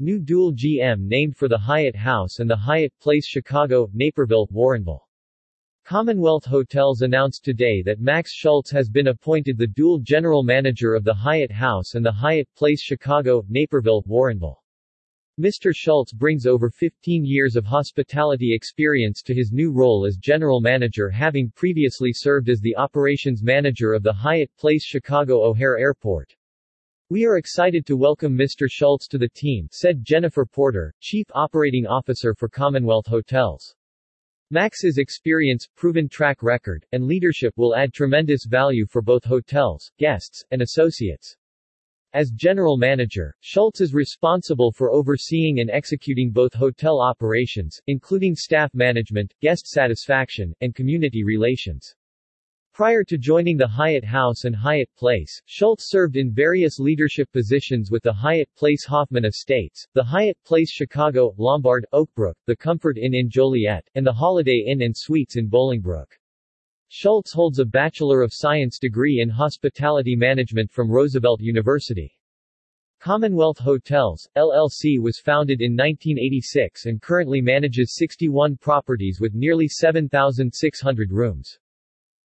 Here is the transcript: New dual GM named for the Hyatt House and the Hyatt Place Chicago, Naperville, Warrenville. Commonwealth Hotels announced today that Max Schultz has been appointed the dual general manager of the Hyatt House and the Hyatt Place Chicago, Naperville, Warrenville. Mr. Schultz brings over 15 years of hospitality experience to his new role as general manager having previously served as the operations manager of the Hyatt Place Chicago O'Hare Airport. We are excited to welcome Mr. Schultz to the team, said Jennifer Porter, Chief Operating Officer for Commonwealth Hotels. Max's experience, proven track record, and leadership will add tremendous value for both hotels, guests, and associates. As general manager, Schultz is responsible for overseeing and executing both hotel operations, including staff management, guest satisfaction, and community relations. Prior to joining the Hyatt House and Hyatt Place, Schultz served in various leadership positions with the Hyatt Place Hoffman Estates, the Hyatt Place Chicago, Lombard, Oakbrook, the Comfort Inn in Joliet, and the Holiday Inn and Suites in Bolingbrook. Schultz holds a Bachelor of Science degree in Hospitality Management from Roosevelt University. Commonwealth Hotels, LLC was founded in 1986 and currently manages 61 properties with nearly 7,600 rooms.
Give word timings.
New 0.00 0.18
dual 0.18 0.52
GM 0.52 1.06
named 1.06 1.36
for 1.36 1.46
the 1.46 1.56
Hyatt 1.56 1.94
House 1.94 2.40
and 2.40 2.50
the 2.50 2.56
Hyatt 2.56 2.92
Place 3.00 3.28
Chicago, 3.28 3.88
Naperville, 3.94 4.48
Warrenville. 4.48 5.06
Commonwealth 5.84 6.44
Hotels 6.44 7.02
announced 7.02 7.44
today 7.44 7.80
that 7.82 8.00
Max 8.00 8.32
Schultz 8.32 8.72
has 8.72 8.88
been 8.88 9.06
appointed 9.06 9.56
the 9.56 9.68
dual 9.68 10.00
general 10.00 10.42
manager 10.42 10.96
of 10.96 11.04
the 11.04 11.14
Hyatt 11.14 11.52
House 11.52 11.94
and 11.94 12.04
the 12.04 12.10
Hyatt 12.10 12.48
Place 12.56 12.82
Chicago, 12.82 13.44
Naperville, 13.48 14.02
Warrenville. 14.02 14.56
Mr. 15.40 15.72
Schultz 15.72 16.12
brings 16.12 16.44
over 16.44 16.70
15 16.70 17.24
years 17.24 17.54
of 17.54 17.64
hospitality 17.64 18.52
experience 18.52 19.22
to 19.22 19.32
his 19.32 19.52
new 19.52 19.70
role 19.70 20.04
as 20.06 20.16
general 20.16 20.60
manager 20.60 21.08
having 21.08 21.52
previously 21.54 22.12
served 22.12 22.48
as 22.48 22.60
the 22.60 22.74
operations 22.76 23.44
manager 23.44 23.92
of 23.92 24.02
the 24.02 24.12
Hyatt 24.12 24.50
Place 24.58 24.84
Chicago 24.84 25.44
O'Hare 25.44 25.78
Airport. 25.78 26.34
We 27.10 27.26
are 27.26 27.36
excited 27.36 27.84
to 27.84 27.98
welcome 27.98 28.34
Mr. 28.34 28.66
Schultz 28.66 29.06
to 29.08 29.18
the 29.18 29.28
team, 29.28 29.68
said 29.70 30.02
Jennifer 30.06 30.46
Porter, 30.46 30.94
Chief 31.00 31.26
Operating 31.34 31.86
Officer 31.86 32.34
for 32.34 32.48
Commonwealth 32.48 33.06
Hotels. 33.06 33.76
Max's 34.50 34.96
experience, 34.96 35.68
proven 35.76 36.08
track 36.08 36.42
record, 36.42 36.86
and 36.92 37.04
leadership 37.04 37.52
will 37.58 37.76
add 37.76 37.92
tremendous 37.92 38.46
value 38.46 38.86
for 38.86 39.02
both 39.02 39.22
hotels, 39.22 39.92
guests, 39.98 40.42
and 40.50 40.62
associates. 40.62 41.36
As 42.14 42.30
general 42.30 42.78
manager, 42.78 43.36
Schultz 43.40 43.82
is 43.82 43.92
responsible 43.92 44.72
for 44.72 44.90
overseeing 44.90 45.60
and 45.60 45.68
executing 45.68 46.30
both 46.30 46.54
hotel 46.54 47.02
operations, 47.02 47.78
including 47.86 48.34
staff 48.34 48.70
management, 48.72 49.34
guest 49.42 49.66
satisfaction, 49.66 50.54
and 50.62 50.74
community 50.74 51.22
relations. 51.22 51.94
Prior 52.74 53.04
to 53.04 53.16
joining 53.16 53.56
the 53.56 53.68
Hyatt 53.68 54.04
House 54.04 54.46
and 54.46 54.56
Hyatt 54.56 54.90
Place, 54.96 55.40
Schultz 55.46 55.88
served 55.88 56.16
in 56.16 56.32
various 56.32 56.80
leadership 56.80 57.30
positions 57.30 57.92
with 57.92 58.02
the 58.02 58.12
Hyatt 58.12 58.48
Place 58.56 58.84
Hoffman 58.84 59.24
Estates, 59.24 59.86
the 59.94 60.02
Hyatt 60.02 60.36
Place 60.44 60.72
Chicago, 60.72 61.36
Lombard, 61.38 61.86
Oakbrook, 61.92 62.34
the 62.46 62.56
Comfort 62.56 62.98
Inn 62.98 63.14
in 63.14 63.30
Joliet, 63.30 63.88
and 63.94 64.04
the 64.04 64.12
Holiday 64.12 64.64
Inn 64.66 64.82
and 64.82 64.92
Suites 64.92 65.36
in 65.36 65.48
Bolingbrook. 65.48 66.18
Schultz 66.88 67.32
holds 67.32 67.60
a 67.60 67.64
Bachelor 67.64 68.22
of 68.22 68.34
Science 68.34 68.80
degree 68.80 69.20
in 69.20 69.28
Hospitality 69.28 70.16
Management 70.16 70.72
from 70.72 70.90
Roosevelt 70.90 71.40
University. 71.40 72.12
Commonwealth 72.98 73.58
Hotels, 73.60 74.28
LLC 74.36 74.98
was 75.00 75.20
founded 75.20 75.60
in 75.60 75.76
1986 75.76 76.86
and 76.86 77.00
currently 77.00 77.40
manages 77.40 77.94
61 77.94 78.56
properties 78.56 79.20
with 79.20 79.32
nearly 79.32 79.68
7,600 79.68 81.12
rooms. 81.12 81.60